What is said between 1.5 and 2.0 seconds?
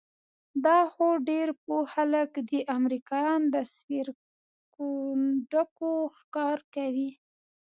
پوه